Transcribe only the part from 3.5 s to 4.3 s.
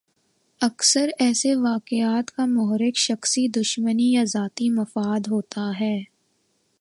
دشمنی یا